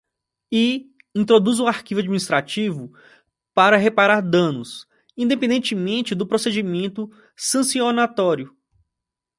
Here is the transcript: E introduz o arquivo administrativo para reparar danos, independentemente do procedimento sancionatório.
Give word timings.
E 0.51 0.87
introduz 1.13 1.59
o 1.59 1.67
arquivo 1.67 1.99
administrativo 1.99 2.91
para 3.53 3.77
reparar 3.77 4.19
danos, 4.21 4.87
independentemente 5.15 6.15
do 6.15 6.25
procedimento 6.25 7.07
sancionatório. 7.37 8.51